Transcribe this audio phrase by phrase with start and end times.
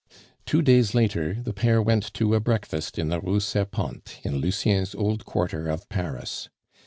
[0.47, 4.95] Two days later, the pair went to a breakfast in the Rue Serpente, in Lucien's
[4.95, 6.49] old quarter of Paris.